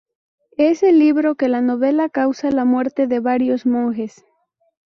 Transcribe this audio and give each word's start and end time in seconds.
Es 0.57 0.81
el 0.81 0.97
libro 0.97 1.35
que 1.35 1.45
en 1.45 1.51
la 1.51 1.61
novela 1.61 2.09
causa 2.09 2.49
la 2.49 2.65
muerte 2.65 3.05
de 3.05 3.19
varios 3.19 3.67
monjes. 3.67 4.25